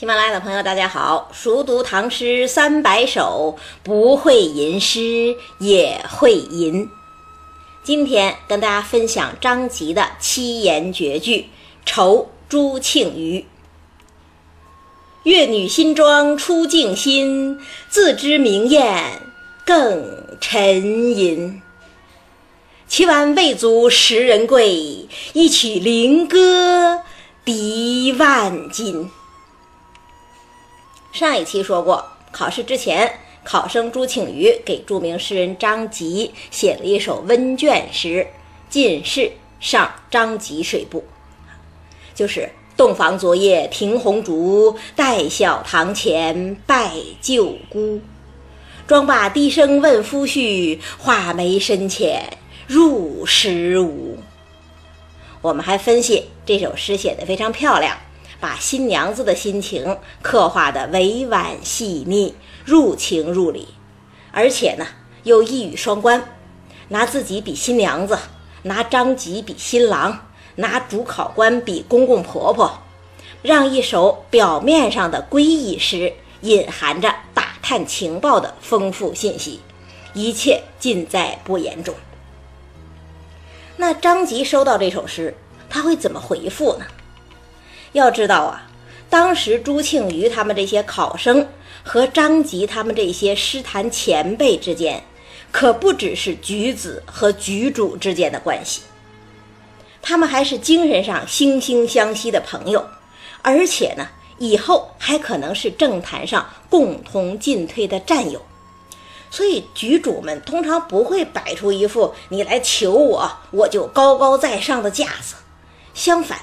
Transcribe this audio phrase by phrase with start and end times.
[0.00, 1.28] 喜马拉雅的朋友，大家好！
[1.30, 6.88] 熟读唐诗三百首，不会吟诗也会吟。
[7.84, 11.40] 今天跟大家分享张籍的七言绝句
[11.84, 13.40] 《酬朱庆余》：
[15.24, 17.60] 越女新妆出镜新，
[17.90, 19.20] 自知明艳
[19.66, 21.60] 更沉吟。
[22.88, 27.02] 其玩未足十人贵，一曲灵歌
[27.44, 29.10] 敌万金。
[31.20, 32.02] 上一期说过，
[32.32, 38.26] 考试之前，考生朱庆余给著名诗人张籍写了一首温卷诗
[38.72, 39.30] 《进士
[39.60, 41.00] 上张籍水部》，
[42.14, 48.00] 就是“洞房昨夜停红烛，待晓堂前拜旧姑。
[48.86, 54.16] 妆罢低声问夫婿，画眉深浅入时无。”
[55.42, 57.94] 我们还分析这首诗写的非常漂亮。
[58.40, 63.68] 把新娘子的心情刻画得委婉细腻、入情入理，
[64.32, 64.86] 而且呢
[65.24, 66.24] 又一语双关，
[66.88, 68.18] 拿自己比新娘子，
[68.62, 72.78] 拿张籍比新郎，拿主考官比公公婆婆，
[73.42, 79.60] 让一首表面上的闺艺诗隐含着打探情报的丰富信息，
[80.14, 81.94] 一切尽在不言中。
[83.76, 85.34] 那张籍收到这首诗，
[85.68, 86.86] 他会怎么回复呢？
[87.92, 88.66] 要知道啊，
[89.08, 91.46] 当时朱庆余他们这些考生
[91.82, 95.02] 和张籍他们这些诗坛前辈之间，
[95.50, 98.82] 可不只是举子和举主之间的关系，
[100.00, 102.86] 他们还是精神上惺惺相惜的朋友，
[103.42, 104.06] 而且呢，
[104.38, 108.40] 以后还可能是政坛上共同进退的战友。
[109.32, 115.34] 所以，举主们通常不会摆出一副你来求我，我就高高在上的架子，
[115.94, 116.38] 相反。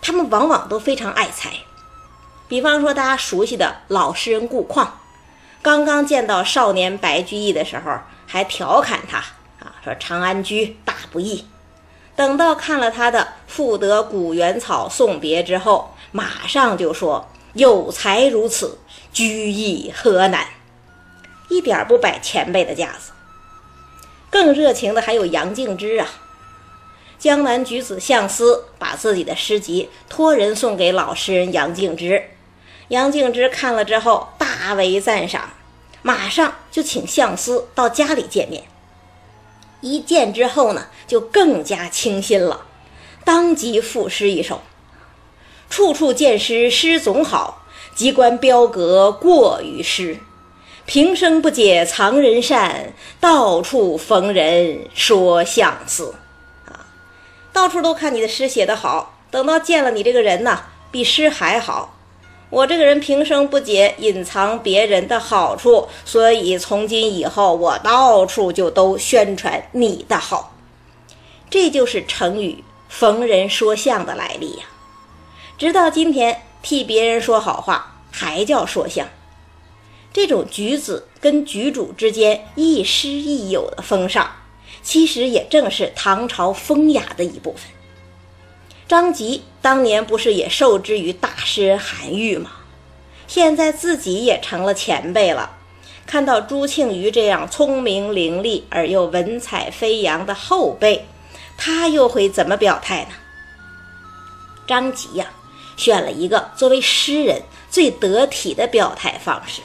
[0.00, 1.50] 他们往往都非常爱才，
[2.48, 5.00] 比方说大家熟悉的老诗人顾况，
[5.60, 9.18] 刚刚见到少年白居易的时候，还调侃他
[9.58, 11.46] 啊，说长安居大不易。
[12.16, 18.78] 等到看了他的《赋得古原草送别》之后，马上就说有才如此，
[19.12, 20.46] 居易何难？
[21.48, 23.12] 一点不摆前辈的架子。
[24.30, 26.08] 更热情的还有杨敬之啊。
[27.18, 32.22] 江南举子相思把自己的诗集托人送给老诗人杨敬之，
[32.88, 35.50] 杨敬之看了之后大为赞赏，
[36.02, 38.62] 马上就请相思到家里见面。
[39.80, 42.66] 一见之后呢，就更加倾心了，
[43.24, 44.62] 当即赋诗一首
[45.68, 50.18] ：“处处见诗诗总好，机关标格过于诗。
[50.86, 56.14] 平生不解藏人善，到处逢人说相思。”
[57.58, 60.60] 到处都看你的诗写得好，等到见了你这个人呢，
[60.92, 61.92] 比诗还好。
[62.50, 70.54] 我这个人平生不解隐藏别人的好处，所以从今以后我到处就都宣传你的好。
[71.50, 74.66] 这就是成语“逢人说相”的来历呀。
[75.58, 79.08] 直到今天，替别人说好话还叫说相。
[80.12, 84.30] 这种举子跟举主之间亦师亦友的风尚。
[84.82, 87.62] 其实也正是唐朝风雅的一部分。
[88.86, 92.52] 张籍当年不是也受制于大诗人韩愈吗？
[93.26, 95.58] 现在自己也成了前辈了，
[96.06, 101.04] 看到朱庆余这样聪明伶俐而又文采飞扬的后辈，
[101.58, 103.10] 他又会怎么表态呢？
[104.66, 105.30] 张籍呀，
[105.76, 109.60] 选了一个作为诗人最得体的表态方式，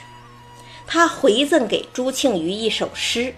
[0.85, 3.33] 他回赠给朱庆余一首诗，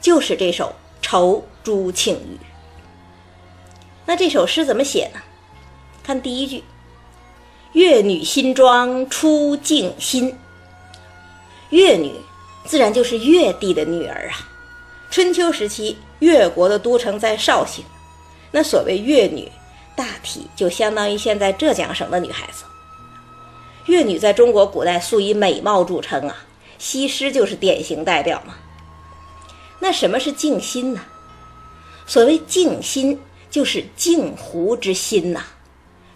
[0.00, 0.72] 就是这首。
[1.10, 2.38] 愁朱庆余。
[4.04, 5.20] 那这首诗怎么写呢？
[6.02, 6.62] 看第一句
[7.72, 10.36] ：“越女新妆出镜心。”
[11.70, 12.12] 越女
[12.66, 14.36] 自然就是越帝的女儿啊。
[15.10, 17.82] 春秋时期，越国的都城在绍兴，
[18.50, 19.50] 那所谓越女，
[19.96, 22.64] 大体就相当于现在浙江省的女孩子。
[23.86, 26.36] 越女在中国古代素以美貌著称啊，
[26.76, 28.54] 西施就是典型代表嘛。
[29.80, 31.00] 那什么是静心呢？
[32.06, 33.20] 所谓静心，
[33.50, 35.44] 就是镜湖之心呐。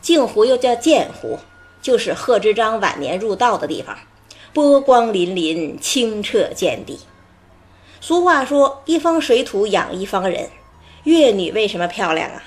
[0.00, 1.38] 镜湖又叫鉴湖，
[1.80, 3.96] 就是贺知章晚年入道的地方，
[4.52, 6.98] 波光粼粼，清澈见底。
[8.00, 10.48] 俗话说：“一方水土养一方人。”
[11.04, 12.42] 越女为什么漂亮啊？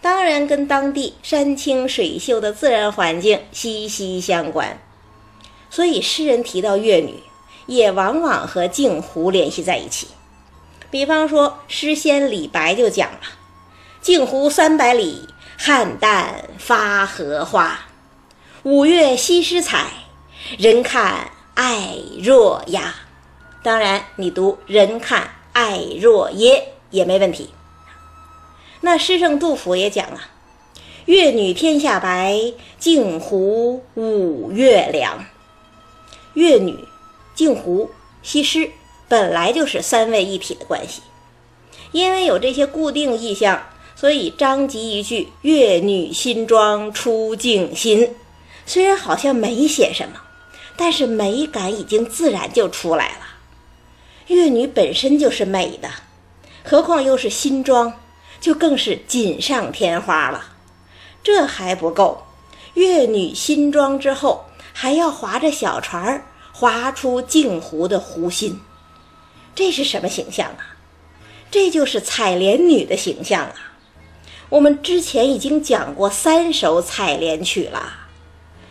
[0.00, 4.78] 当然跟当地山清水秀的自然环境息息相关。
[5.68, 7.14] 所以诗人提到越女，
[7.66, 10.06] 也往往和镜湖联系在一起。
[10.96, 13.20] 比方说，诗仙李白就讲了
[14.00, 15.28] ：“镜湖三百里，
[15.60, 16.24] 菡萏
[16.56, 17.80] 发荷花。
[18.62, 19.88] 五月西施采，
[20.56, 22.94] 人看爱若鸦。
[23.62, 27.50] 当然，你读人看爱若耶也没问题。
[28.80, 30.30] 那诗圣杜甫也讲啊
[31.04, 35.26] ：“月女天下白，镜湖五月凉。”
[36.32, 36.88] 月女、
[37.34, 37.90] 镜湖、
[38.22, 38.70] 西施
[39.08, 41.02] 本来就是三位一体的关系，
[41.92, 43.62] 因为有这些固定意象，
[43.94, 48.14] 所以张籍一句“月女新妆出镜新”，
[48.66, 50.20] 虽然好像没写什么，
[50.76, 53.26] 但是美感已经自然就出来了。
[54.26, 55.88] 月女本身就是美的，
[56.64, 57.92] 何况又是新妆，
[58.40, 60.52] 就更是锦上添花了。
[61.22, 62.22] 这还不够，
[62.74, 64.44] 月女新妆之后。
[64.78, 68.60] 还要划着小船儿划出镜湖的湖心，
[69.56, 70.76] 这是什么形象啊？
[71.50, 73.76] 这就是采莲女的形象啊！
[74.50, 78.06] 我们之前已经讲过三首采莲曲了，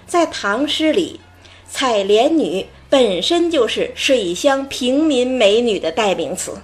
[0.08, 1.20] 在唐诗里，
[1.70, 6.62] 采莲女本身就是水乡平民美女的代名词。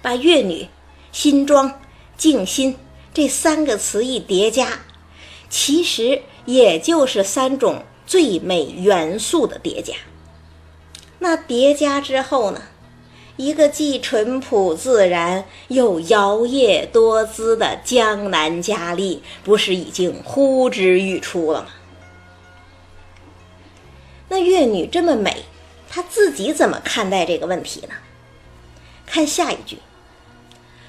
[0.00, 0.68] 把月女、
[1.10, 1.80] 新妆、
[2.16, 2.76] 静心
[3.12, 4.80] 这三个词一叠加，
[5.50, 6.22] 其实。
[6.48, 9.92] 也就是三种最美元素的叠加。
[11.20, 12.62] 那叠加之后呢？
[13.36, 21.68] 一个既淳朴自然又摇曳多姿的江南佳丽，不是已经呼之欲出了吗？
[24.28, 25.44] 那月女这么美，
[25.88, 27.94] 她自己怎么看待这个问题呢？
[29.06, 29.78] 看下一句：“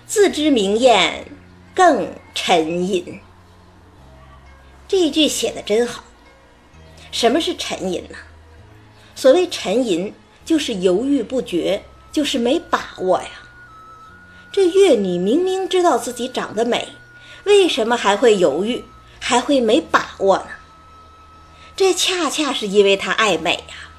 [0.08, 1.26] 自知明艳
[1.76, 3.20] 更沉吟。”
[4.90, 6.04] 这一句写的真好。
[7.12, 8.18] 什么是沉吟呢？
[9.16, 10.14] 所谓沉吟，
[10.50, 13.30] 就是犹豫不决，就是没把握呀。
[14.52, 16.88] 这月女明明知道自己长得美，
[17.44, 18.84] 为什么还会犹豫，
[19.20, 20.48] 还会没把握呢？
[21.76, 23.92] 这恰恰是因为她爱美呀。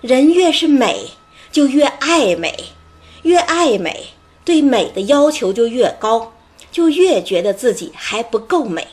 [0.00, 1.10] 人越是美，
[1.52, 2.70] 就越爱美，
[3.24, 4.06] 越爱美，
[4.46, 6.32] 对美的要求就越高，
[6.72, 8.88] 就越觉得自己还不够美。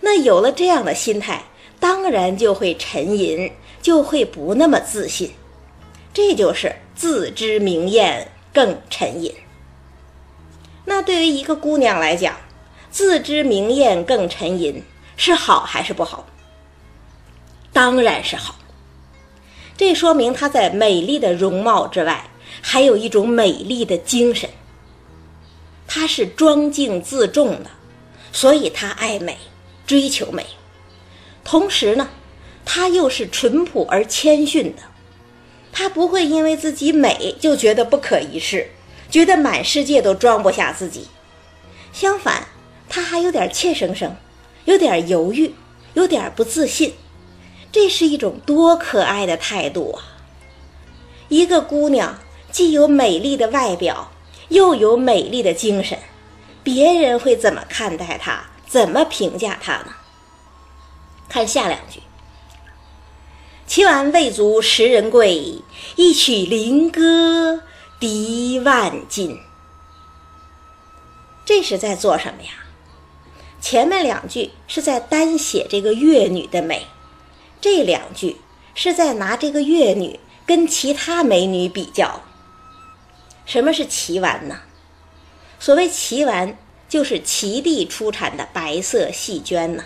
[0.00, 1.46] 那有了这样的心态，
[1.80, 5.32] 当然就会沉吟，就会不那么自信。
[6.12, 9.34] 这就是自知明艳更沉吟。
[10.84, 12.36] 那对于一个姑娘来讲，
[12.90, 14.82] 自知明艳更沉吟
[15.16, 16.26] 是好还是不好？
[17.72, 18.56] 当然是好。
[19.76, 22.30] 这说明她在美丽的容貌之外，
[22.60, 24.50] 还有一种美丽的精神。
[25.86, 27.70] 她是庄静自重的，
[28.32, 29.38] 所以她爱美。
[29.84, 30.46] 追求美，
[31.44, 32.08] 同时呢，
[32.64, 34.82] 她又是淳朴而谦逊的。
[35.72, 38.70] 她不会因为自己美就觉得不可一世，
[39.10, 41.08] 觉得满世界都装不下自己。
[41.92, 42.46] 相反，
[42.88, 44.14] 她还有点怯生生，
[44.66, 45.54] 有点犹豫，
[45.94, 46.94] 有点不自信。
[47.72, 50.20] 这是一种多可爱的态度啊！
[51.28, 52.18] 一个姑娘
[52.50, 54.12] 既有美丽的外表，
[54.48, 55.98] 又有美丽的精神，
[56.62, 58.44] 别人会怎么看待她？
[58.68, 59.94] 怎么评价她呢？
[61.30, 62.00] 看下两句
[63.66, 65.62] ：“齐完未足十人贵，
[65.96, 67.62] 一曲灵歌
[67.98, 69.40] 敌万金。”
[71.44, 72.50] 这是在做什么呀？
[73.60, 76.86] 前面两句是在单写这个越女的美，
[77.60, 78.36] 这两句
[78.74, 82.22] 是在拿这个越女跟其他美女比较。
[83.46, 84.60] 什么是齐完呢？
[85.58, 86.56] 所谓齐完。
[86.88, 89.82] 就是齐地出产的白色细绢呢。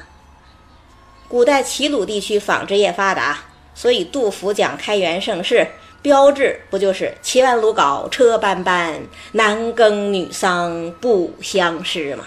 [1.29, 3.45] 古代齐鲁地区纺织业发达，
[3.77, 5.69] 所以杜甫讲开元盛世，
[6.03, 9.03] 标志不就是齐完卢镐车斑斑，
[9.33, 12.25] 男耕女桑不相识吗？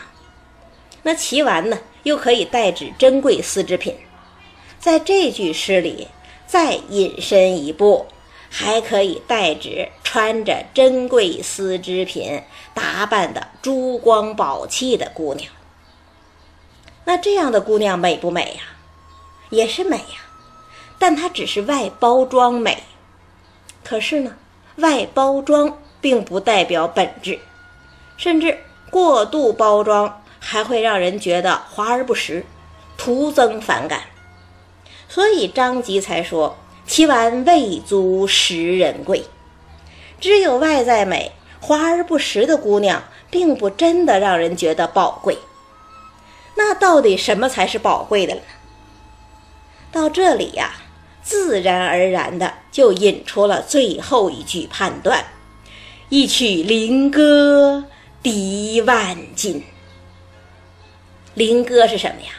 [1.03, 3.97] 那齐完呢，又可以代指珍贵丝织品。
[4.79, 6.07] 在这句诗里，
[6.47, 8.05] 再引申一步。
[8.51, 12.41] 还可以代指穿着珍贵丝织品、
[12.73, 15.51] 打扮的珠光宝气的姑娘。
[17.05, 18.61] 那这样的姑娘美不美呀？
[19.51, 20.25] 也是美呀，
[20.99, 22.83] 但它只是外包装美。
[23.83, 24.35] 可是呢，
[24.75, 27.39] 外包装并不代表本质，
[28.17, 28.59] 甚至
[28.91, 32.45] 过度包装还会让人觉得华而不实，
[32.97, 34.01] 徒增反感。
[35.07, 36.55] 所以张籍才说。
[36.85, 39.25] 其完未足十人贵，
[40.19, 45.37] 只有外在美、华而不实的姑娘，并不真的让人觉得宝贵。
[46.55, 48.41] 那到底什么才是宝贵的呢？
[49.91, 50.77] 到这里呀，
[51.29, 55.23] 自然而然的就引出了最后一句判断：
[56.09, 57.85] 一曲灵歌
[58.23, 59.63] 敌万金。
[61.35, 62.29] 灵歌是什么呀？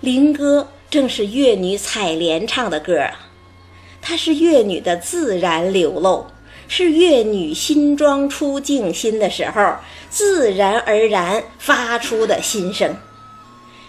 [0.00, 3.28] 灵歌正是乐女采莲唱的歌啊，
[4.00, 6.26] 它是乐女的自然流露，
[6.68, 9.74] 是乐女新装出静心的时候
[10.08, 12.96] 自然而然发出的心声。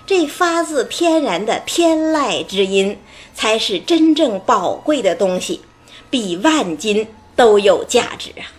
[0.06, 3.00] 这发自天然的天籁之音，
[3.34, 5.62] 才是真正宝贵的东西，
[6.10, 8.52] 比万金都有价值啊！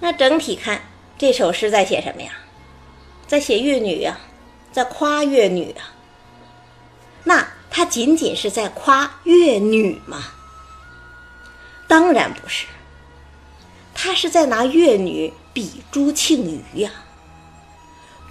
[0.00, 0.82] 那整体看
[1.18, 2.32] 这首诗在写什么呀？
[3.26, 4.18] 在写乐女呀，
[4.72, 5.92] 在夸乐女啊。
[7.24, 10.24] 那它仅仅是在夸乐女吗？
[11.86, 12.64] 当然不是，
[13.94, 16.90] 他是在拿乐女比朱庆余呀。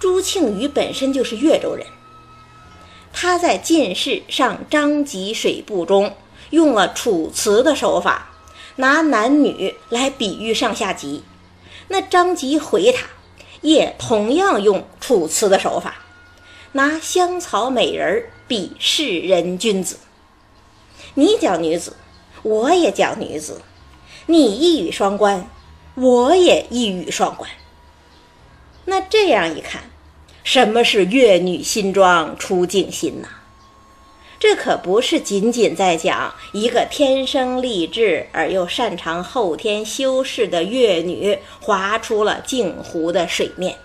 [0.00, 1.86] 朱庆余本身就是越州人，
[3.12, 6.16] 他在《进士上张籍水部》中
[6.48, 8.30] 用了楚辞的手法，
[8.76, 11.22] 拿男女来比喻上下级。
[11.88, 13.08] 那张籍回他，
[13.60, 15.96] 也同样用楚辞的手法，
[16.72, 19.98] 拿香草美人比世人君子。
[21.12, 21.94] 你讲女子，
[22.42, 23.60] 我也讲女子，
[24.24, 25.46] 你一语双关，
[25.94, 27.50] 我也一语双关。
[28.86, 29.89] 那这样一看，
[30.42, 33.28] 什么是越女新装出镜心呐？
[34.38, 43.76] 这可不是仅仅在讲一个天生丽质而又擅长后天修饰的越女划出了镜湖的水面，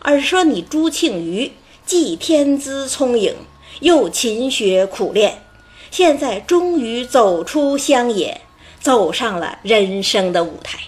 [0.00, 1.50] 而是说你朱庆余
[1.86, 3.34] 既天资聪颖，
[3.80, 5.42] 又勤学苦练，
[5.90, 8.42] 现在终于走出乡野，
[8.80, 10.78] 走上了人生的舞台。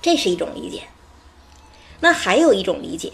[0.00, 0.82] 这是一种理解。
[1.98, 3.12] 那还有一种理解，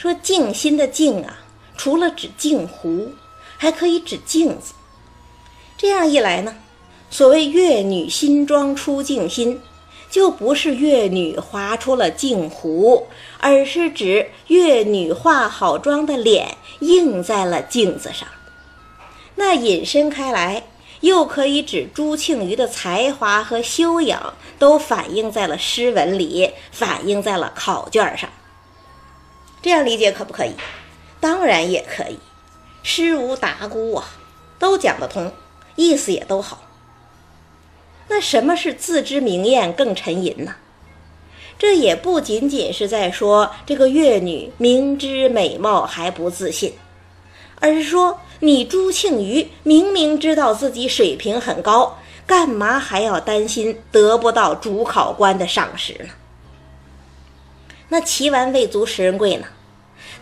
[0.00, 1.36] 说静心的静啊，
[1.76, 3.12] 除了指镜湖，
[3.58, 4.72] 还可以指镜子。
[5.76, 6.56] 这样一来呢，
[7.10, 9.60] 所谓越女新妆出静心，
[10.08, 13.08] 就不是越女划出了镜湖，
[13.40, 18.26] 而是指越女化好妆的脸映在了镜子上。
[19.34, 20.64] 那引申开来。
[21.00, 28.28] 又可以指朱庆余的才华和修养都反映在了诗文里，反映在了考卷上。
[29.62, 30.52] 这样理解可不可以？
[31.20, 32.18] 当然也可以。
[32.82, 34.04] 诗无达姑啊，
[34.58, 35.32] 都讲得通，
[35.76, 36.62] 意思也都好。
[38.08, 40.56] 那什么是自知明艳更沉吟呢？
[41.58, 46.72] 这也不仅仅是在说这个乐女明知美貌还不自信，
[47.60, 48.18] 而是说。
[48.42, 56.08] 你朱庆余明明知道自己水平很高，干嘛还要担心得不到主考官的赏识呢？
[57.90, 59.46] 那奇完未足食人贵呢？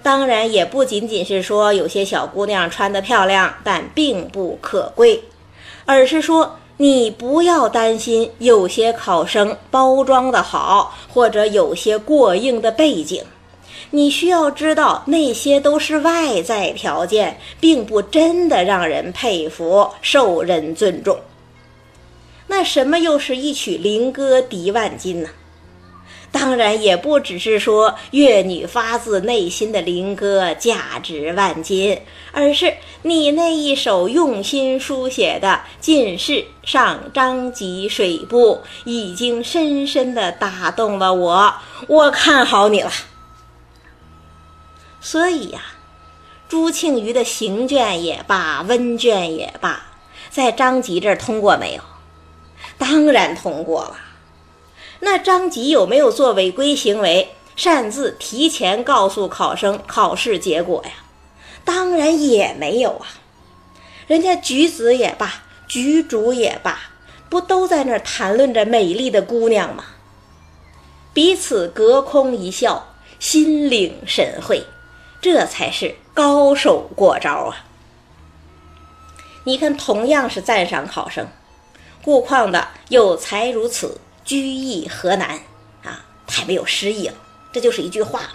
[0.02, 5.22] 当然也不仅仅是说有些小姑娘穿得漂亮，但并不可贵，
[5.84, 13.22] 而是说你不要担心有些考生包装的好，或者有些过硬的背景。
[13.90, 21.18] 你需要知道，那些都是外在条件，并不真的让人佩服、受人尊重。
[22.46, 25.28] 那什么又是一曲灵歌敌万金呢？
[26.30, 32.00] 当然，也不只是说越女发自内心的灵歌价值万金，
[32.32, 35.48] 而是你那一首用心书写的
[35.80, 41.54] 《进士上张籍水部》，已经深深的打动了我。
[41.86, 42.92] 我看好你了。
[45.00, 45.60] 所以呀，
[46.48, 49.86] 朱庆余的行卷也罢，温卷也罢，
[50.30, 51.82] 在张籍这儿通过没有？
[52.76, 53.96] 当然通过了。
[55.00, 60.90] 那张籍有没有做违规行为，擅自提前告诉考生考试结果呀？
[61.64, 63.06] 当然也没有啊。
[64.06, 66.80] 人家举子也罢，举主也罢，
[67.28, 69.84] 不都在那谈论着美丽的姑娘吗？
[71.12, 74.64] 彼此隔空一笑，心领神会。
[75.20, 77.66] 这才是高手过招啊！
[79.44, 81.26] 你看，同样是赞赏考生，
[82.02, 85.40] 顾况的有才如此，居易何难
[85.82, 86.04] 啊？
[86.26, 87.14] 太没有诗意了，
[87.50, 88.28] 这就是一句话嘛。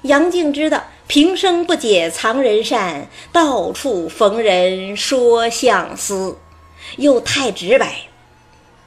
[0.00, 6.38] 杨敬之的平生不解藏人善，到处逢人说相思，
[6.96, 8.06] 又太直白。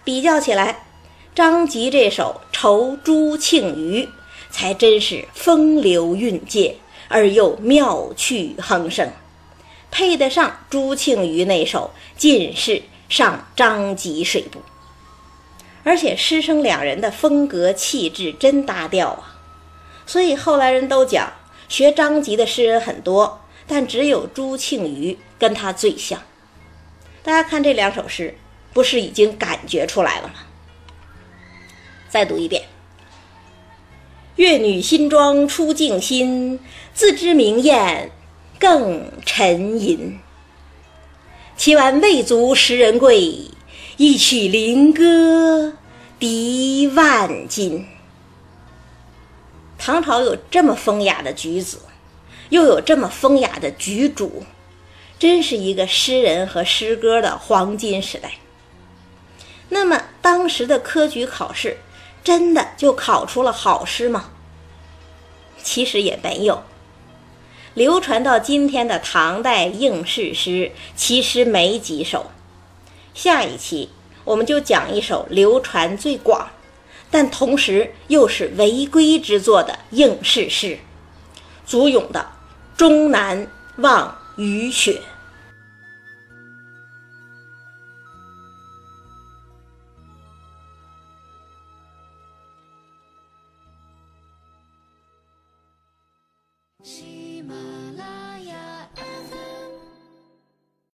[0.04, 0.88] 比较起来，
[1.36, 4.06] 张籍这首《愁朱庆余》。
[4.52, 6.78] 才真是风流韵界，
[7.10, 9.12] 而又妙趣横生，
[9.92, 14.60] 配得上朱庆余那首《进士上张籍水部》。
[15.86, 19.38] 而且师生两人的风格气质真搭调啊！
[20.08, 21.32] 所以后来人都讲，
[21.70, 26.22] 学张籍的诗人很多，但只有朱庆余跟他最像。
[27.22, 28.36] 大家看这两首诗，
[28.74, 30.34] 不是已经感觉出来了吗？
[32.10, 32.64] 再读一遍。
[34.38, 36.60] 越女新妆出镜心，
[36.94, 38.12] 自知明艳
[38.60, 40.20] 更沉吟。
[41.56, 43.46] 其完未足十人贵，
[43.98, 45.72] 一曲灵歌
[46.20, 47.88] 抵万金。
[49.78, 51.80] 唐朝有这么风雅的举子，
[52.50, 54.44] 又有这么风雅的举主，
[55.18, 58.34] 真是一个诗人和诗歌的黄金时代。
[59.70, 61.78] 那么，当时的科举考试
[62.22, 64.32] 真的就考出了好诗吗？
[65.64, 66.62] 其实也没有。
[67.74, 72.30] 流传到今天的唐代应试诗，其实没几首。
[73.16, 73.90] 下一期
[74.26, 76.50] 我们就讲一首流传最广，
[77.10, 80.78] 但同时又是违规之作的应试诗——
[81.66, 82.20] 祖咏的
[82.78, 84.92] 《终南望雨雪》。